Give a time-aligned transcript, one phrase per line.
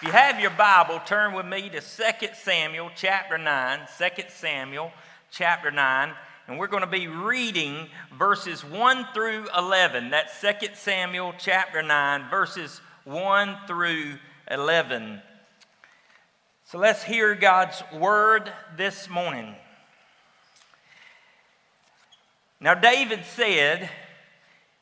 [0.00, 3.80] If you have your Bible, turn with me to 2 Samuel chapter 9.
[3.98, 4.92] 2 Samuel
[5.32, 6.12] chapter 9.
[6.46, 10.10] And we're going to be reading verses 1 through 11.
[10.10, 15.20] That's 2 Samuel chapter 9, verses 1 through 11.
[16.64, 19.56] So let's hear God's word this morning.
[22.60, 23.90] Now, David said,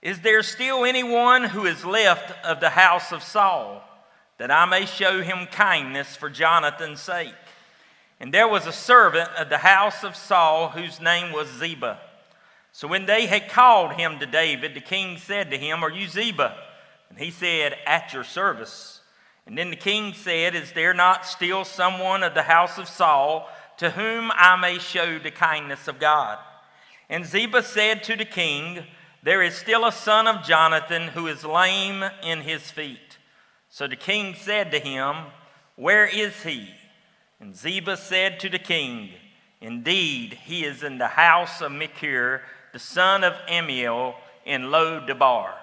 [0.03, 3.83] Is there still anyone who is left of the house of Saul?
[4.39, 7.35] That I may show him kindness for Jonathan's sake.
[8.21, 12.00] And there was a servant of the house of Saul whose name was Ziba.
[12.72, 16.09] So when they had called him to David, the king said to him, Are you
[16.09, 16.57] Ziba?
[17.09, 19.00] And he said, At your service.
[19.46, 23.48] And then the king said, Is there not still someone of the house of Saul
[23.79, 26.39] to whom I may show the kindness of God?
[27.09, 28.84] And Ziba said to the king,
[29.23, 33.06] There is still a son of Jonathan who is lame in his feet.
[33.77, 35.16] So the king said to him,
[35.75, 36.70] Where is he?
[37.39, 39.11] And Ziba said to the king,
[39.61, 42.41] Indeed, he is in the house of Machir,
[42.73, 44.14] the son of Ammiel,
[44.47, 45.55] in Lo Debar.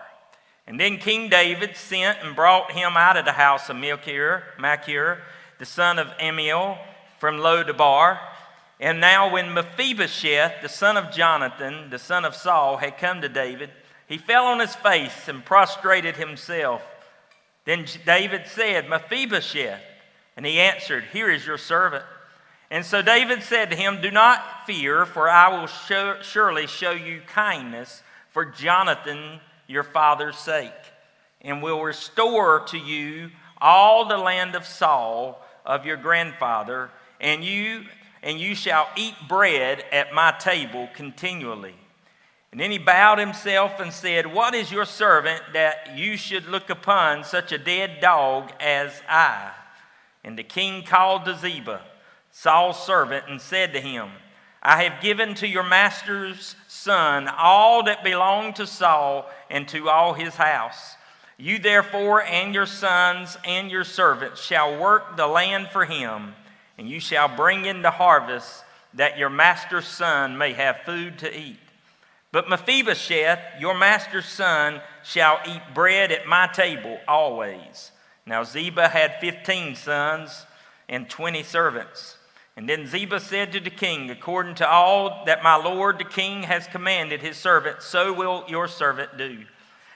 [0.67, 5.17] And then King David sent and brought him out of the house of Machir, Machir
[5.57, 6.77] the son of Ammiel,
[7.17, 8.19] from Lo Debar.
[8.79, 13.27] And now, when Mephibosheth, the son of Jonathan, the son of Saul, had come to
[13.29, 13.71] David,
[14.05, 16.83] he fell on his face and prostrated himself.
[17.66, 19.81] Then David said, Mephibosheth.
[20.36, 22.03] And he answered, Here is your servant.
[22.72, 26.91] And so David said to him, Do not fear, for I will show, surely show
[26.91, 30.72] you kindness for Jonathan your father's sake,
[31.41, 36.89] and will restore to you all the land of Saul of your grandfather,
[37.22, 37.84] and you
[38.23, 41.75] and you shall eat bread at my table continually.
[42.53, 46.69] And then he bowed himself and said, What is your servant that you should look
[46.69, 49.49] upon such a dead dog as I?
[50.23, 51.81] And the king called to Ziba,
[52.29, 54.07] Saul's servant, and said to him,
[54.61, 60.13] I have given to your master's son all that belonged to Saul and to all
[60.13, 60.95] his house.
[61.38, 66.35] You therefore and your sons and your servants shall work the land for him,
[66.78, 68.63] and you shall bring in the harvest
[68.94, 71.57] that your master's son may have food to eat.
[72.33, 77.91] But Mephibosheth, your master's son, shall eat bread at my table always.
[78.25, 80.47] Now Ziba had fifteen sons
[80.89, 82.17] and twenty servants.
[82.57, 86.41] And then Ziba said to the king, According to all that my lord the king
[86.43, 89.45] has commanded his servant, so will your servant do.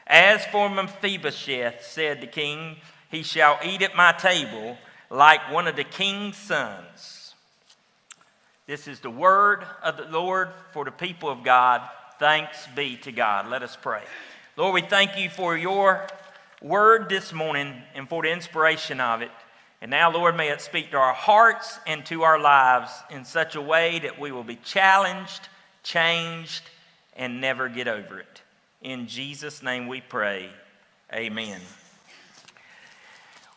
[0.05, 2.77] As for Mephibosheth, said the king,
[3.09, 4.77] he shall eat at my table
[5.09, 7.33] like one of the king's sons.
[8.67, 11.81] This is the word of the Lord for the people of God.
[12.19, 13.47] Thanks be to God.
[13.47, 14.01] Let us pray.
[14.55, 16.07] Lord, we thank you for your
[16.63, 19.29] word this morning and for the inspiration of it.
[19.81, 23.55] And now, Lord, may it speak to our hearts and to our lives in such
[23.55, 25.47] a way that we will be challenged,
[25.83, 26.63] changed,
[27.15, 28.41] and never get over it.
[28.81, 30.49] In Jesus' name we pray.
[31.13, 31.61] Amen.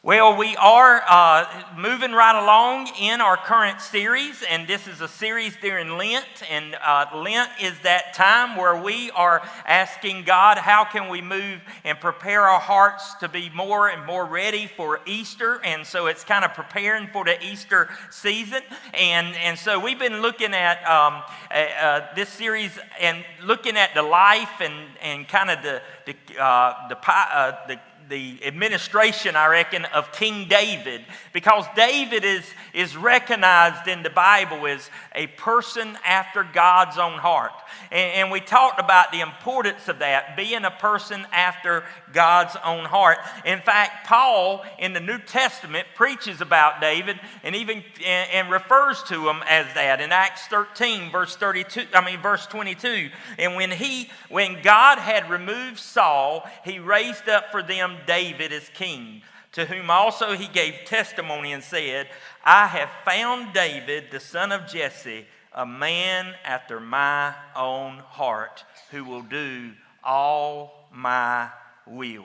[0.02, 1.44] Well, we are uh,
[1.76, 6.24] moving right along in our current series, and this is a series during Lent.
[6.50, 11.60] And uh, Lent is that time where we are asking God, how can we move
[11.84, 15.60] and prepare our hearts to be more and more ready for Easter?
[15.66, 18.62] And so it's kind of preparing for the Easter season.
[18.94, 24.02] And, and so we've been looking at um, uh, this series and looking at the
[24.02, 24.72] life and,
[25.02, 27.78] and kind of the, the, uh, the, uh, the
[28.10, 32.44] the administration, I reckon, of King David, because David is,
[32.74, 37.52] is recognized in the Bible as a person after God's own heart.
[37.90, 42.84] And, and we talked about the importance of that, being a person after God's own
[42.84, 43.18] heart.
[43.44, 49.02] In fact, Paul in the New Testament preaches about David and even and, and refers
[49.04, 53.10] to him as that in Acts 13, verse 32, I mean verse 22.
[53.38, 58.68] And when he when God had removed Saul, he raised up for them David as
[58.74, 59.22] king,
[59.52, 62.08] to whom also he gave testimony and said,
[62.44, 69.04] I have found David, the son of Jesse, a man after my own heart, who
[69.04, 69.72] will do
[70.04, 71.48] all my
[71.86, 72.24] will.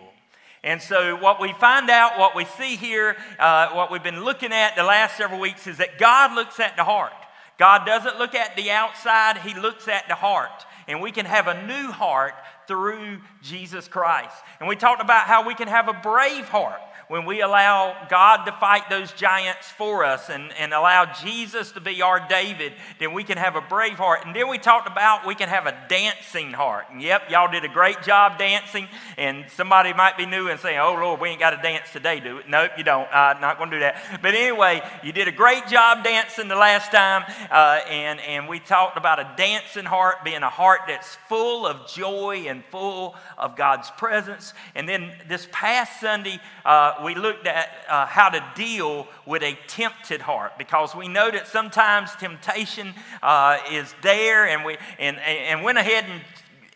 [0.63, 4.51] And so, what we find out, what we see here, uh, what we've been looking
[4.51, 7.13] at the last several weeks is that God looks at the heart.
[7.57, 10.65] God doesn't look at the outside, He looks at the heart.
[10.87, 12.33] And we can have a new heart
[12.67, 14.35] through Jesus Christ.
[14.59, 16.81] And we talked about how we can have a brave heart.
[17.07, 21.81] when we allow God to fight those giants for us and, and allow Jesus to
[21.81, 24.25] be our David, then we can have a brave heart.
[24.25, 26.85] And then we talked about we can have a dancing heart.
[26.91, 28.87] And yep, y'all did a great job dancing.
[29.17, 32.19] And somebody might be new and saying, oh, Lord, we ain't got to dance today,
[32.19, 32.49] do it?
[32.49, 33.07] Nope, you don't.
[33.11, 34.19] I'm not going to do that.
[34.21, 37.23] But anyway, you did a great job dancing the last time.
[37.51, 41.87] Uh, and, and we talked about a dancing heart being a heart that's full of
[41.87, 44.53] joy and full of God's presence.
[44.75, 49.57] And then this past Sunday, uh, we looked at uh, how to deal with a
[49.67, 55.63] tempted heart because we know that sometimes temptation uh, is there, and we and, and
[55.63, 56.21] went ahead and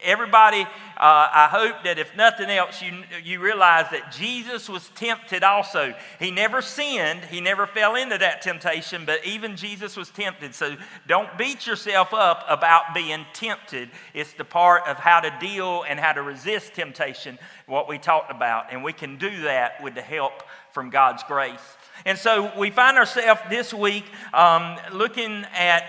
[0.01, 0.67] everybody, uh,
[0.97, 5.93] I hope that if nothing else, you, you realize that Jesus was tempted also.
[6.19, 10.55] He never sinned, he never fell into that temptation, but even Jesus was tempted.
[10.55, 10.75] So
[11.07, 13.89] don't beat yourself up about being tempted.
[14.13, 18.31] It's the part of how to deal and how to resist temptation, what we talked
[18.31, 18.71] about.
[18.71, 21.59] And we can do that with the help from God's grace.
[22.05, 25.83] And so we find ourselves this week um, looking at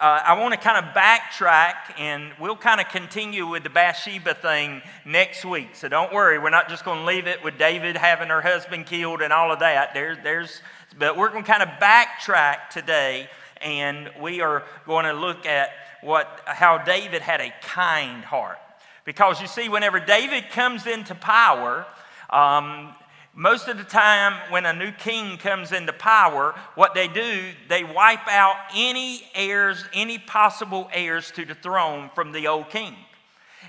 [0.00, 4.32] uh, I want to kind of backtrack and we'll kind of continue with the Bathsheba
[4.32, 5.76] thing next week.
[5.76, 8.86] So don't worry, we're not just going to leave it with David having her husband
[8.86, 9.92] killed and all of that.
[9.92, 10.62] There, there's,
[10.98, 13.28] but we're going to kind of backtrack today
[13.60, 15.68] and we are going to look at
[16.00, 18.56] what, how David had a kind heart.
[19.04, 21.84] Because you see, whenever David comes into power,
[22.30, 22.94] um,
[23.34, 27.84] most of the time, when a new king comes into power, what they do, they
[27.84, 32.94] wipe out any heirs, any possible heirs to the throne from the old king.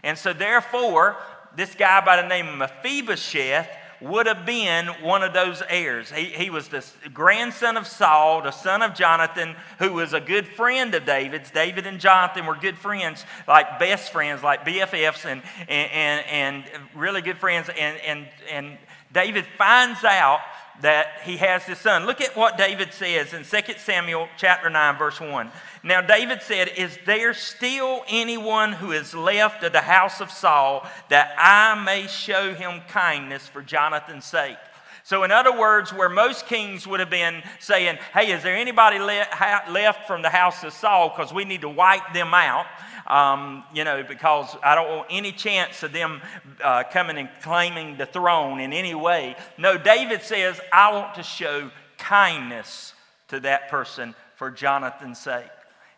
[0.03, 1.17] And so, therefore,
[1.55, 3.69] this guy by the name of Mephibosheth
[4.01, 6.11] would have been one of those heirs.
[6.11, 10.47] He, he was the grandson of Saul, the son of Jonathan, who was a good
[10.47, 11.51] friend of David's.
[11.51, 16.83] David and Jonathan were good friends, like best friends, like BFFs, and, and, and, and
[16.95, 17.69] really good friends.
[17.69, 18.77] And, and, and
[19.13, 20.39] David finds out
[20.81, 22.05] that he has his son.
[22.05, 25.51] Look at what David says in 2 Samuel chapter 9 verse 1.
[25.83, 30.87] Now David said, "Is there still anyone who is left of the house of Saul
[31.09, 34.57] that I may show him kindness for Jonathan's sake?"
[35.03, 38.99] So, in other words, where most kings would have been saying, Hey, is there anybody
[38.99, 41.09] left from the house of Saul?
[41.09, 42.67] Because we need to wipe them out
[43.11, 46.21] um, you know, because I don't want any chance of them
[46.63, 49.35] uh, coming and claiming the throne in any way.
[49.57, 52.93] No, David says, I want to show kindness
[53.27, 55.43] to that person for Jonathan's sake.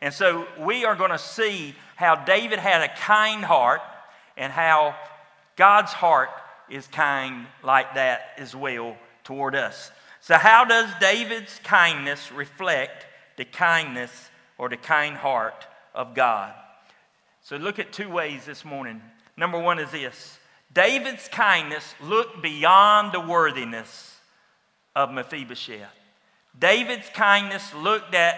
[0.01, 3.81] And so we are going to see how David had a kind heart
[4.35, 4.95] and how
[5.55, 6.31] God's heart
[6.67, 9.91] is kind like that as well toward us.
[10.19, 13.05] So, how does David's kindness reflect
[13.37, 16.53] the kindness or the kind heart of God?
[17.43, 19.01] So look at two ways this morning.
[19.35, 20.39] Number one is this
[20.73, 24.17] David's kindness looked beyond the worthiness
[24.95, 25.91] of Mephibosheth.
[26.57, 28.35] David's kindness looked at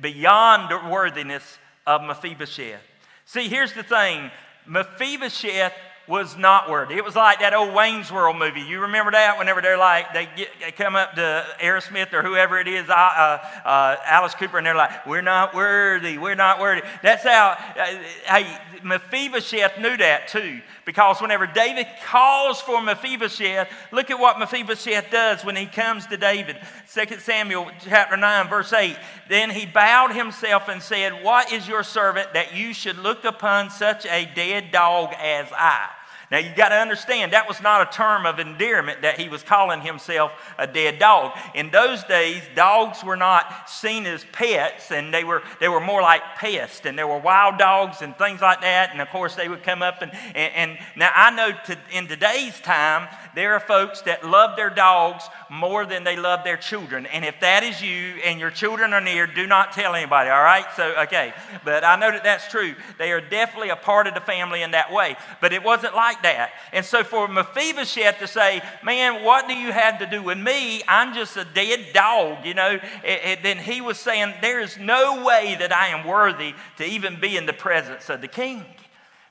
[0.00, 2.80] beyond the worthiness of Mephibosheth.
[3.24, 4.30] See, here's the thing
[4.66, 5.72] Mephibosheth
[6.06, 6.94] was not worthy.
[6.96, 8.60] It was like that old Wayne's World movie.
[8.60, 9.38] You remember that?
[9.38, 12.92] Whenever they're like, they, get, they come up to Aerosmith or whoever it is, uh,
[12.92, 16.82] uh, uh, Alice Cooper, and they're like, we're not worthy, we're not worthy.
[17.02, 17.84] That's how, uh,
[18.26, 20.60] hey, Mephibosheth knew that too.
[20.84, 26.16] Because whenever David calls for Mephibosheth, look at what Mephibosheth does when he comes to
[26.16, 26.56] David.
[26.92, 28.96] 2 Samuel chapter 9, verse 8.
[29.28, 33.70] Then he bowed himself and said, What is your servant that you should look upon
[33.70, 35.88] such a dead dog as I?
[36.30, 39.42] Now you got to understand that was not a term of endearment that he was
[39.42, 41.36] calling himself a dead dog.
[41.54, 46.02] In those days, dogs were not seen as pets, and they were they were more
[46.02, 48.90] like pests, and there were wild dogs and things like that.
[48.92, 52.06] And of course, they would come up and and, and now I know to, in
[52.06, 57.06] today's time there are folks that love their dogs more than they love their children.
[57.06, 60.42] And if that is you and your children are near, do not tell anybody, all
[60.42, 60.64] right?
[60.76, 61.32] So, okay.
[61.64, 62.74] But I know that that's true.
[62.98, 65.16] They are definitely a part of the family in that way.
[65.40, 66.52] But it wasn't like that.
[66.72, 70.82] And so for Mephibosheth to say, man, what do you have to do with me?
[70.88, 72.78] I'm just a dead dog, you know?
[73.02, 77.20] It, then he was saying, there is no way that I am worthy to even
[77.20, 78.64] be in the presence of the king.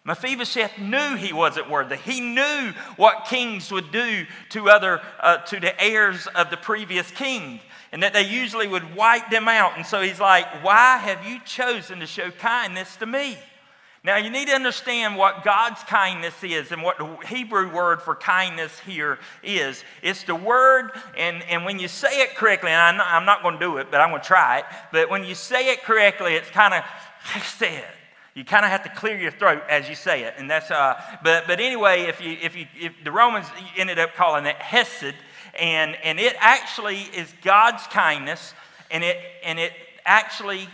[0.06, 1.96] Mephibosheth knew he wasn't worthy.
[1.96, 7.10] He knew what kings would do to other uh, to the heirs of the previous
[7.12, 7.62] king,
[7.94, 9.78] and that they usually would wipe them out.
[9.78, 13.38] And so he's like, "Why have you chosen to show kindness to me?"
[14.04, 18.16] Now you need to understand what God's kindness is and what the Hebrew word for
[18.16, 19.84] kindness here is.
[20.02, 23.60] It's the word, and, and when you say it correctly, and I'm not going to
[23.60, 24.66] do it, but I'm going to try it.
[24.92, 26.84] But when you say it correctly, it's kind of
[27.44, 27.86] said.
[28.34, 30.72] You kind of have to clear your throat as you say it, and that's.
[30.72, 33.46] Uh, but but anyway, if you if you if the Romans
[33.78, 35.16] ended up calling it hesed,
[35.56, 38.56] And, and it actually is God's kindness,
[38.90, 39.72] and it, and it
[40.04, 40.68] actually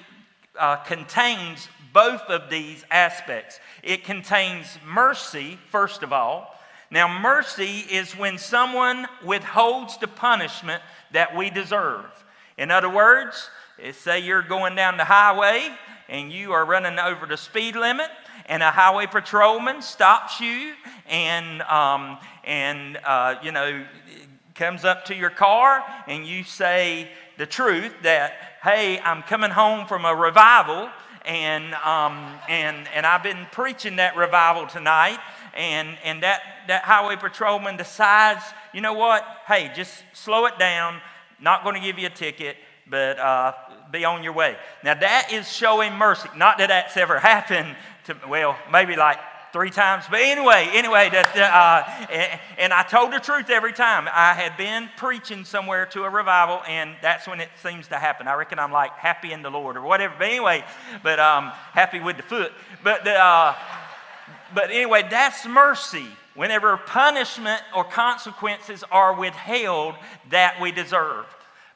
[0.58, 3.60] uh, contains both of these aspects.
[3.84, 6.56] It contains mercy, first of all.
[6.92, 10.82] Now, mercy is when someone withholds the punishment
[11.12, 12.06] that we deserve.
[12.58, 13.50] In other words,
[13.92, 15.70] say you're going down the highway
[16.10, 18.10] and you are running over the speed limit,
[18.48, 20.74] and a highway patrolman stops you
[21.08, 23.86] and, um, and uh, you know,
[24.56, 29.86] comes up to your car, and you say the truth that, hey, I'm coming home
[29.86, 30.90] from a revival,
[31.26, 35.20] and, um, and, and I've been preaching that revival tonight,
[35.54, 41.02] and, and that, that highway patrolman decides, you know what, hey, just slow it down,
[41.42, 42.58] not going to give you a ticket,
[42.90, 43.54] but uh,
[43.92, 44.56] be on your way.
[44.84, 46.30] Now, that is showing mercy.
[46.36, 49.18] Not that that's ever happened to, well, maybe like
[49.52, 50.06] three times.
[50.10, 54.08] But anyway, anyway, that, uh, and I told the truth every time.
[54.12, 58.28] I had been preaching somewhere to a revival, and that's when it seems to happen.
[58.28, 60.14] I reckon I'm like happy in the Lord or whatever.
[60.18, 60.64] But anyway,
[61.04, 62.52] but um, happy with the foot.
[62.84, 63.56] But the, uh,
[64.54, 66.06] but anyway, that's mercy.
[66.36, 69.96] Whenever punishment or consequences are withheld
[70.30, 71.26] that we deserve.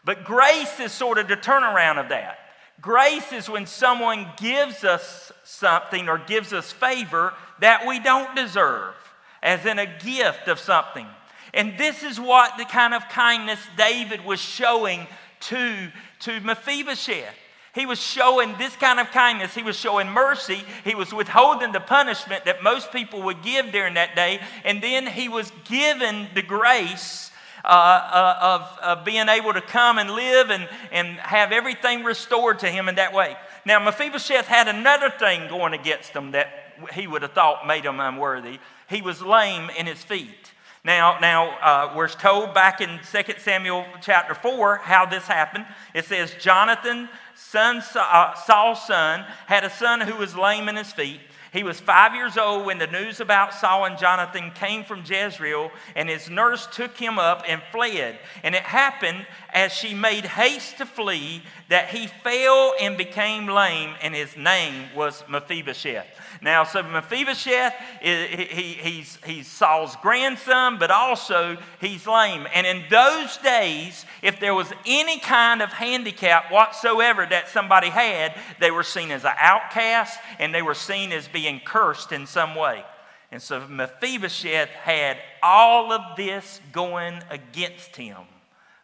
[0.05, 2.39] But grace is sort of the turnaround of that.
[2.81, 8.93] Grace is when someone gives us something or gives us favor that we don't deserve,
[9.41, 11.07] as in a gift of something.
[11.53, 15.07] And this is what the kind of kindness David was showing
[15.41, 17.35] to, to Mephibosheth.
[17.73, 19.55] He was showing this kind of kindness.
[19.55, 20.63] He was showing mercy.
[20.83, 24.41] He was withholding the punishment that most people would give during that day.
[24.63, 27.31] And then he was given the grace
[27.63, 32.67] uh, of, of being able to come and live and, and have everything restored to
[32.67, 33.35] him in that way.
[33.65, 36.47] Now, Mephibosheth had another thing going against him that
[36.93, 38.59] he would have thought made him unworthy.
[38.89, 40.51] He was lame in his feet.
[40.85, 45.65] Now, now uh, we're told back in 2 Samuel chapter 4 how this happened.
[45.93, 50.91] It says, Jonathan, son, uh, Saul's son, had a son who was lame in his
[50.91, 51.21] feet.
[51.53, 55.69] He was five years old when the news about Saul and Jonathan came from Jezreel,
[55.95, 58.17] and his nurse took him up and fled.
[58.41, 63.93] And it happened as she made haste to flee that he fell and became lame,
[64.01, 66.07] and his name was Mephibosheth.
[66.41, 72.47] Now, so Mephibosheth, he, he's, he's Saul's grandson, but also he's lame.
[72.53, 78.35] And in those days, if there was any kind of handicap whatsoever that somebody had,
[78.59, 82.55] they were seen as an outcast and they were seen as being cursed in some
[82.55, 82.83] way.
[83.31, 88.19] And so Mephibosheth had all of this going against him,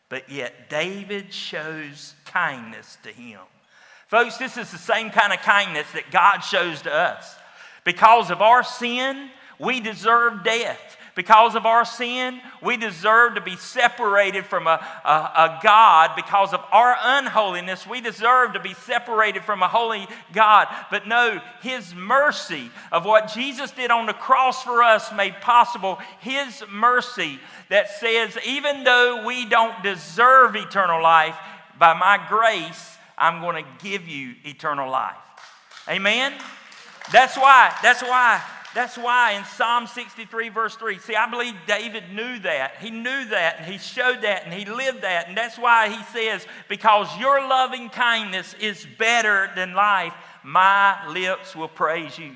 [0.10, 3.42] but yet David shows kindness to him.
[4.08, 7.36] Folks, this is the same kind of kindness that God shows to us.
[7.84, 10.98] Because of our sin, we deserve death.
[11.16, 16.12] Because of our sin, we deserve to be separated from a, a, a, God.
[16.16, 20.68] Because of our unholiness, we deserve to be separated from a holy God.
[20.90, 26.00] But no, His mercy of what Jesus did on the cross for us made possible
[26.22, 31.36] His mercy that says, even though we don't deserve eternal life,
[31.78, 35.16] by my grace, I'm going to give you eternal life.
[35.90, 36.34] Amen?
[37.12, 38.42] That's why, that's why,
[38.76, 42.76] that's why in Psalm 63, verse 3, see, I believe David knew that.
[42.80, 45.28] He knew that, and he showed that, and he lived that.
[45.28, 50.14] And that's why he says, Because your loving kindness is better than life,
[50.44, 52.36] my lips will praise you.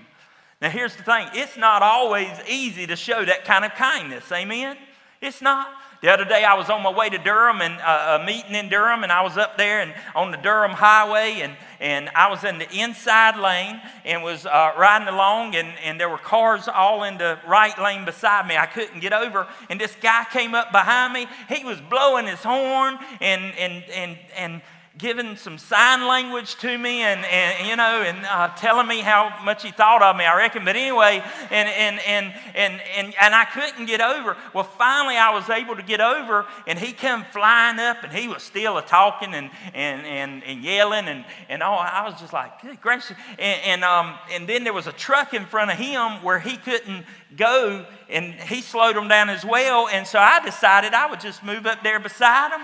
[0.62, 4.32] Now, here's the thing it's not always easy to show that kind of kindness.
[4.32, 4.78] Amen?
[5.22, 5.68] It's not.
[6.04, 8.68] The other day, I was on my way to Durham and uh, a meeting in
[8.68, 12.44] Durham, and I was up there and on the Durham Highway, and, and I was
[12.44, 17.06] in the inside lane and was uh, riding along, and, and there were cars all
[17.06, 18.58] in the right lane beside me.
[18.58, 21.26] I couldn't get over, and this guy came up behind me.
[21.48, 24.62] He was blowing his horn and and and and
[24.98, 29.36] giving some sign language to me and, and you know and uh, telling me how
[29.44, 30.64] much he thought of me i reckon.
[30.64, 34.38] But anyway and, and, and, and, and, and i couldn't get over.
[34.54, 38.28] Well finally i was able to get over and he came flying up and he
[38.28, 41.80] was still a talking and, and, and, and yelling and, and all.
[41.80, 43.18] I was just like good gracious.
[43.40, 46.56] And, and, um, and then there was a truck in front of him where he
[46.58, 49.88] couldn't go and he slowed him down as well.
[49.88, 52.62] And so i decided i would just move up there beside him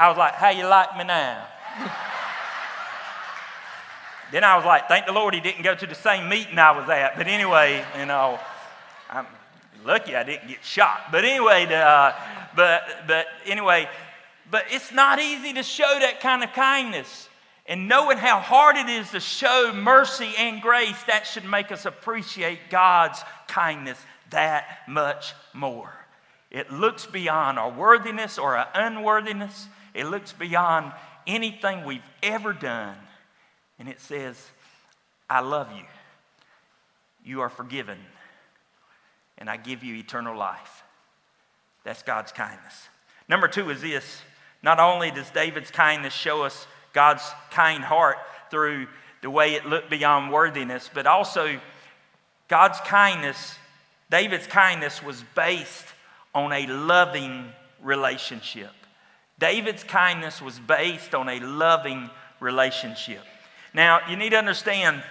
[0.00, 1.46] I was like, How you like me now?
[4.32, 6.70] then I was like, Thank the Lord he didn't go to the same meeting I
[6.70, 7.18] was at.
[7.18, 8.40] But anyway, you know,
[9.10, 9.26] I'm
[9.84, 11.12] lucky I didn't get shot.
[11.12, 12.12] But anyway, uh,
[12.56, 13.90] but, but anyway,
[14.50, 17.28] but it's not easy to show that kind of kindness.
[17.66, 21.84] And knowing how hard it is to show mercy and grace, that should make us
[21.84, 23.98] appreciate God's kindness
[24.30, 25.99] that much more.
[26.50, 29.68] It looks beyond our worthiness or our unworthiness.
[29.94, 30.92] It looks beyond
[31.26, 32.96] anything we've ever done.
[33.78, 34.36] And it says,
[35.28, 35.84] I love you.
[37.24, 37.98] You are forgiven.
[39.38, 40.82] And I give you eternal life.
[41.84, 42.88] That's God's kindness.
[43.28, 44.22] Number two is this
[44.62, 48.18] not only does David's kindness show us God's kind heart
[48.50, 48.88] through
[49.22, 51.58] the way it looked beyond worthiness, but also
[52.48, 53.54] God's kindness,
[54.10, 55.86] David's kindness was based
[56.34, 58.70] on a loving relationship.
[59.38, 62.10] David's kindness was based on a loving
[62.40, 63.22] relationship.
[63.72, 65.02] Now, you need to understand,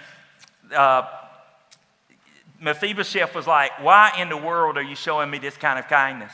[0.74, 1.02] uh,
[2.60, 6.32] Mephibosheth was like, Why in the world are you showing me this kind of kindness?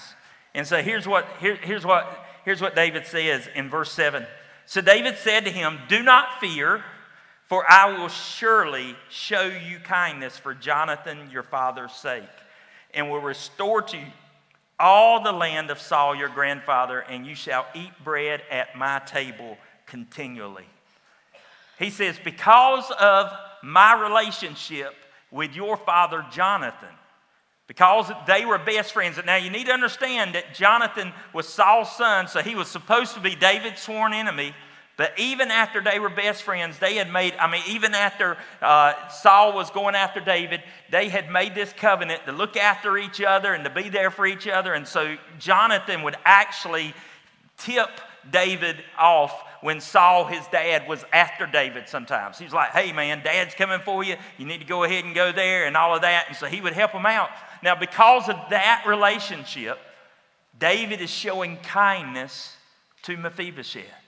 [0.54, 4.26] And so here's what, here, here's what, here's what David says in verse 7.
[4.66, 6.82] So David said to him, Do not fear,
[7.46, 12.24] for I will surely show you kindness for Jonathan your father's sake,
[12.92, 14.06] and will restore to you
[14.78, 19.56] all the land of Saul your grandfather, and you shall eat bread at my table
[19.86, 20.66] continually.
[21.78, 23.30] He says, Because of
[23.62, 24.94] my relationship
[25.30, 26.88] with your father Jonathan,
[27.66, 29.18] because they were best friends.
[29.24, 33.20] Now, you need to understand that Jonathan was Saul's son, so he was supposed to
[33.20, 34.54] be David's sworn enemy.
[34.96, 39.08] But even after they were best friends, they had made, I mean, even after uh,
[39.08, 43.52] Saul was going after David, they had made this covenant to look after each other
[43.52, 44.72] and to be there for each other.
[44.72, 46.94] And so Jonathan would actually
[47.58, 47.90] tip
[48.30, 52.38] David off when Saul, his dad, was after David sometimes.
[52.38, 54.16] He's like, hey, man, dad's coming for you.
[54.38, 56.24] You need to go ahead and go there and all of that.
[56.28, 57.28] And so he would help him out.
[57.62, 59.78] Now, because of that relationship,
[60.58, 62.56] David is showing kindness
[63.02, 64.05] to Mephibosheth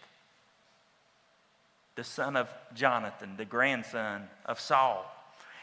[1.99, 5.05] the son of Jonathan, the grandson of Saul.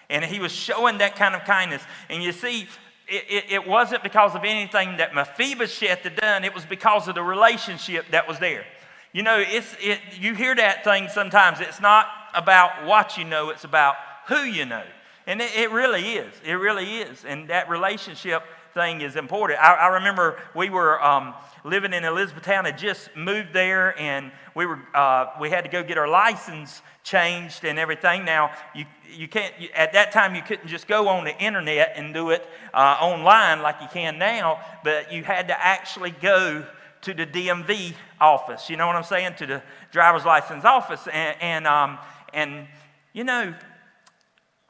[0.10, 1.82] And he was showing that kind of kindness.
[2.10, 2.68] And you see,
[3.08, 7.16] it, it, it, wasn't because of anything that Mephibosheth had done, it was because of
[7.16, 8.66] the relationship that was there.
[9.14, 11.62] You know, it's, it, you hear that thing sometimes.
[11.62, 13.96] It's not about what you know, it's about
[14.28, 14.84] who you know.
[15.26, 16.34] And it, it really is.
[16.44, 17.24] It really is.
[17.24, 19.62] And that relationship thing is important.
[19.62, 21.34] I, I remember we were um,
[21.66, 25.84] living in Elizabethtown, had just moved there, and we, were, uh, we had to go
[25.84, 28.24] get our license changed and everything.
[28.24, 31.94] Now, you, you can't, you, at that time, you couldn't just go on the internet
[31.96, 36.64] and do it uh, online like you can now, but you had to actually go
[37.02, 38.70] to the DMV office.
[38.70, 39.34] You know what I'm saying?
[39.40, 41.08] To the driver's license office.
[41.12, 41.98] And, and, um,
[42.32, 42.68] and
[43.14, 43.56] you know,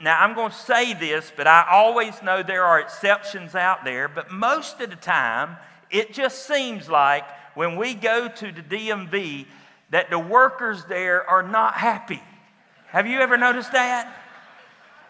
[0.01, 4.09] now, I'm going to say this, but I always know there are exceptions out there.
[4.09, 5.55] But most of the time,
[5.89, 7.23] it just seems like
[7.55, 9.45] when we go to the DMV
[9.91, 12.21] that the workers there are not happy.
[12.87, 14.13] Have you ever noticed that?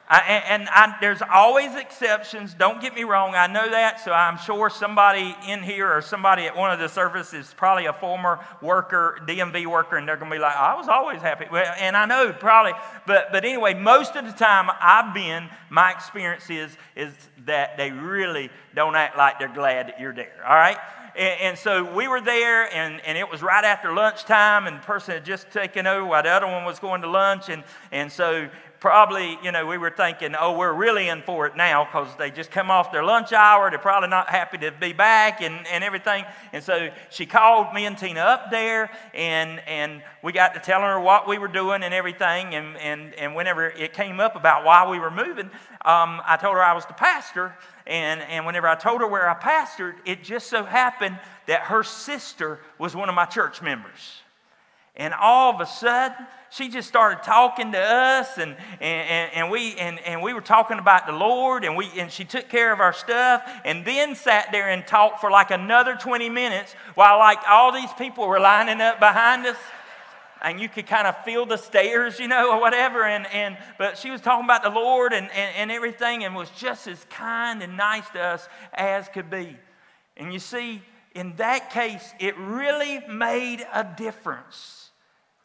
[0.07, 2.53] I, and I, there's always exceptions.
[2.53, 3.33] Don't get me wrong.
[3.33, 3.99] I know that.
[4.01, 7.87] So I'm sure somebody in here or somebody at one of the services is probably
[7.87, 11.45] a former worker, DMV worker, and they're going to be like, I was always happy.
[11.79, 12.73] And I know probably.
[13.07, 17.11] But, but anyway, most of the time I've been, my experience is, is
[17.45, 20.43] that they really don't act like they're glad that you're there.
[20.47, 20.77] All right?
[21.15, 24.81] And, and, so we were there, and, and it was right after lunchtime, and the
[24.81, 27.47] person had just taken over while the other one was going to lunch.
[27.47, 28.49] And, and so
[28.85, 32.29] probably, you know, we were thinking, oh, we're really in for it now because they
[32.29, 33.67] just come off their lunch hour.
[33.71, 36.23] They're probably not happy to be back and, and everything.
[36.53, 40.85] And so she called me and Tina up there, and, and we got to telling
[40.85, 42.53] her what we were doing and everything.
[42.53, 45.49] And, and, and whenever it came up about why we were moving,
[45.83, 47.55] um, I told her I was the pastor.
[47.87, 51.17] And, and whenever I told her where I pastored, it just so happened
[51.47, 54.21] that her sister was one of my church members.
[54.97, 59.75] And all of a sudden, she just started talking to us and, and, and, we,
[59.75, 62.79] and, and we were talking about the Lord and, we, and she took care of
[62.79, 67.39] our stuff and then sat there and talked for like another 20 minutes while like
[67.49, 69.58] all these people were lining up behind us
[70.41, 73.03] and you could kind of feel the stares, you know, or whatever.
[73.03, 76.49] And, and, but she was talking about the Lord and, and, and everything and was
[76.51, 79.58] just as kind and nice to us as could be.
[80.15, 80.81] And you see,
[81.13, 84.84] in that case, it really made a difference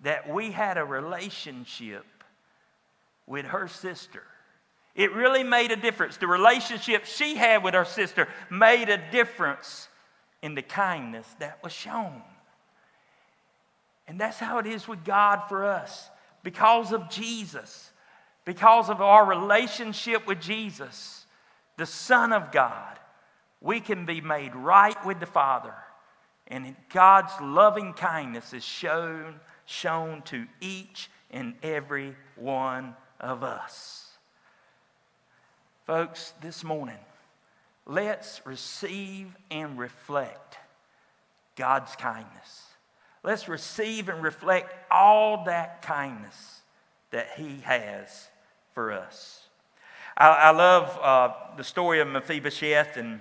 [0.03, 2.05] that we had a relationship
[3.27, 4.23] with her sister.
[4.95, 6.17] It really made a difference.
[6.17, 9.89] The relationship she had with her sister made a difference
[10.43, 12.23] in the kindness that was shown.
[14.09, 16.11] And that's how it is with God for us.
[16.43, 17.91] Because of Jesus,
[18.45, 21.27] because of our relationship with Jesus,
[21.77, 22.99] the Son of God,
[23.61, 25.75] we can be made right with the Father.
[26.49, 29.39] And God's loving kindness is shown
[29.71, 34.09] shown to each and every one of us.
[35.87, 36.99] Folks, this morning,
[37.87, 40.59] let's receive and reflect
[41.55, 42.65] God's kindness.
[43.23, 46.63] Let's receive and reflect all that kindness
[47.13, 48.29] that He has
[48.75, 49.45] for us.
[50.17, 53.21] I, I love uh, the story of Mephibosheth, and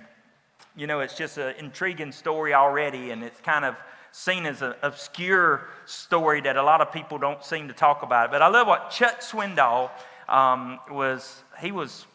[0.76, 3.76] you know, it's just an intriguing story already, and it's kind of
[4.12, 8.30] seen as an obscure story that a lot of people don't seem to talk about.
[8.30, 9.90] But I love what Chuck Swindoll
[10.28, 12.06] um, was, he was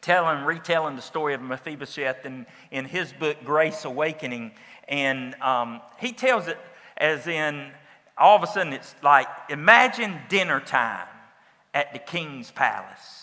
[0.00, 4.52] telling, retelling the story of Mephibosheth in, in his book, Grace Awakening.
[4.88, 6.58] And um, he tells it
[6.96, 7.70] as in,
[8.18, 11.08] all of a sudden, it's like, imagine dinner time
[11.72, 13.19] at the king's palace.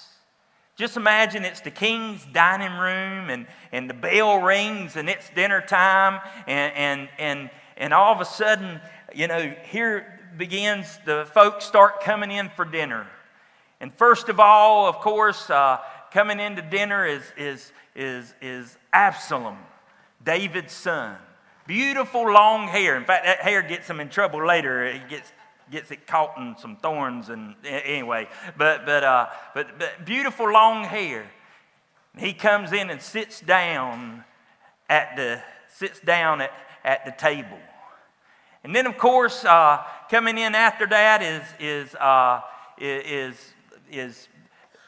[0.78, 5.60] Just imagine it's the king's dining room and, and the bell rings and it's dinner
[5.60, 8.80] time, and, and, and, and all of a sudden,
[9.14, 13.08] you know, here begins the folks start coming in for dinner.
[13.82, 15.80] And first of all, of course, uh,
[16.12, 19.58] coming into dinner is, is, is, is Absalom,
[20.24, 21.16] David's son.
[21.66, 22.96] Beautiful long hair.
[22.98, 24.94] In fact, that hair gets him in trouble later.
[24.94, 25.34] He gets,
[25.72, 28.28] gets it caught in some thorns, and anyway.
[28.58, 31.30] But, but, uh, but, but beautiful long hair.
[32.18, 34.24] He comes in and sits down
[34.90, 36.52] at the, sits down at,
[36.84, 37.60] at the table.
[38.64, 42.42] And then, of course, uh, coming in after that is, is, uh,
[42.78, 43.54] is,
[43.92, 44.28] is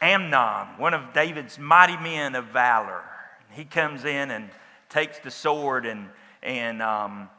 [0.02, 3.04] Amnon, one of David's mighty men of valor.
[3.52, 4.50] He comes in and
[4.90, 6.10] takes the sword and,
[6.42, 7.30] and um,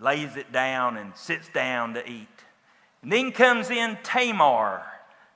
[0.00, 2.28] lays it down and sits down to eat.
[3.04, 4.82] And then comes in Tamar,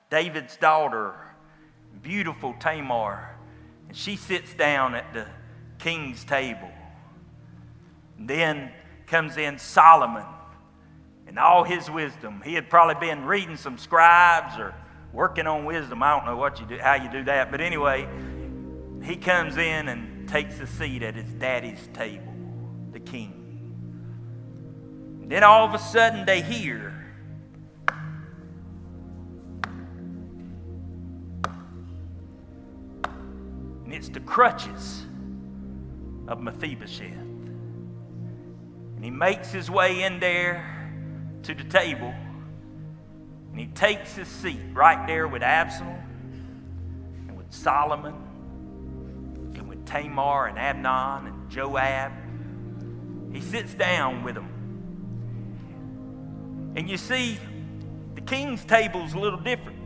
[0.09, 1.13] David's daughter,
[2.01, 3.35] beautiful Tamar.
[3.87, 5.27] And she sits down at the
[5.77, 6.71] king's table.
[8.17, 8.71] And then
[9.05, 10.25] comes in Solomon
[11.27, 12.41] and all his wisdom.
[12.43, 14.73] He had probably been reading some scribes or
[15.13, 16.01] working on wisdom.
[16.01, 18.07] I don't know what you do, how you do that, but anyway,
[19.03, 22.33] he comes in and takes a seat at his daddy's table,
[22.93, 23.35] the king.
[25.21, 26.98] And then all of a sudden they hear
[34.13, 35.05] the crutches
[36.27, 37.13] of Mephibosheth.
[38.95, 40.91] And he makes his way in there
[41.43, 42.13] to the table
[43.51, 45.97] and he takes his seat right there with Absalom
[47.27, 48.13] and with Solomon
[49.55, 52.11] and with Tamar and Amnon and Joab.
[53.33, 54.47] He sits down with them.
[56.75, 57.37] And you see,
[58.15, 59.78] the king's table is a little different.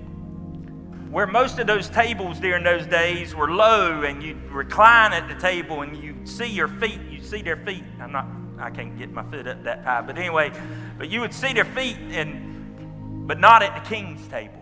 [1.14, 5.36] Where most of those tables during those days were low and you recline at the
[5.36, 7.84] table and you see your feet, you see their feet.
[8.00, 8.26] I'm not,
[8.58, 10.52] I can't get my foot up that high, but anyway,
[10.98, 14.60] but you would see their feet and but not at the king's table.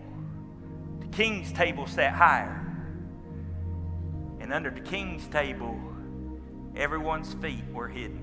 [1.00, 2.58] The king's table sat higher.
[4.38, 5.80] And under the king's table,
[6.76, 8.18] everyone's feet were hidden.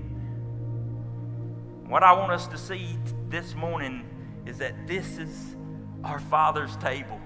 [1.88, 2.96] What I want us to see
[3.28, 4.08] this morning
[4.46, 5.56] is that this is
[6.04, 7.20] our Father's table.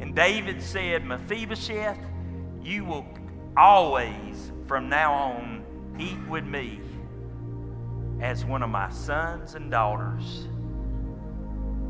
[0.00, 1.98] And David said, Mephibosheth,
[2.62, 3.06] you will
[3.56, 5.64] always, from now on,
[5.98, 6.80] eat with me
[8.20, 10.48] as one of my sons and daughters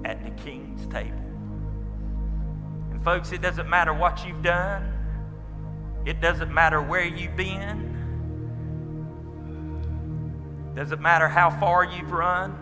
[0.04, 1.16] at the king's table.
[2.90, 4.92] And, folks, it doesn't matter what you've done,
[6.04, 7.94] it doesn't matter where you've been,
[10.76, 12.56] doesn't matter how far you've run.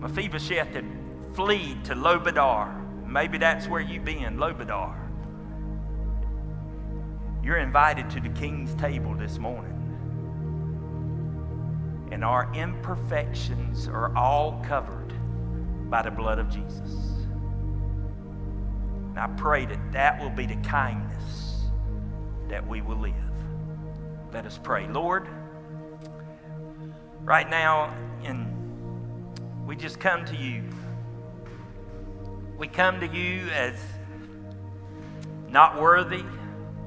[0.00, 0.86] Mephibosheth had
[1.34, 2.83] fled to Lo Debar.
[3.14, 4.98] Maybe that's where you've been, Lo Debar.
[7.44, 9.70] You're invited to the king's table this morning.
[12.10, 15.12] And our imperfections are all covered
[15.88, 16.90] by the blood of Jesus.
[19.10, 21.68] And I pray that that will be the kindness
[22.48, 23.14] that we will live.
[24.32, 24.88] Let us pray.
[24.88, 25.28] Lord,
[27.22, 28.52] right now, in,
[29.64, 30.64] we just come to you.
[32.56, 33.74] We come to you as
[35.48, 36.24] not worthy.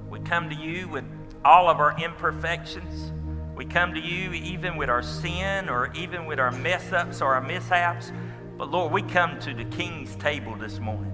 [0.10, 1.04] We come to you with
[1.44, 3.12] all of our imperfections.
[3.56, 7.34] We come to you even with our sin or even with our mess ups or
[7.34, 8.12] our mishaps.
[8.58, 11.14] But Lord, we come to the King's table this morning.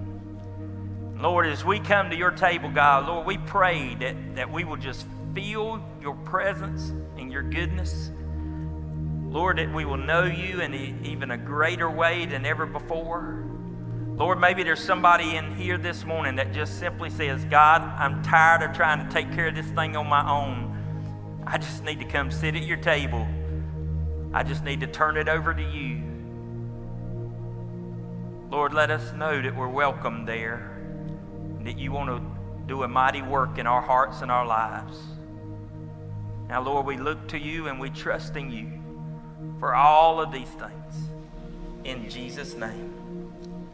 [1.18, 4.76] Lord, as we come to your table, God, Lord, we pray that, that we will
[4.76, 8.10] just feel your presence and your goodness.
[9.28, 13.53] Lord, that we will know you in even a greater way than ever before.
[14.16, 18.62] Lord, maybe there's somebody in here this morning that just simply says, God, I'm tired
[18.62, 21.42] of trying to take care of this thing on my own.
[21.44, 23.26] I just need to come sit at your table.
[24.32, 26.00] I just need to turn it over to you.
[28.50, 30.78] Lord, let us know that we're welcome there,
[31.64, 32.22] that you want to
[32.68, 34.96] do a mighty work in our hearts and our lives.
[36.48, 38.80] Now, Lord, we look to you and we trust in you
[39.58, 40.94] for all of these things.
[41.82, 42.93] In Jesus' name,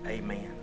[0.07, 0.60] amen.